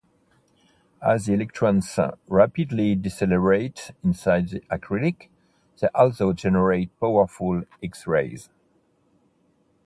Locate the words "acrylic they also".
4.61-6.33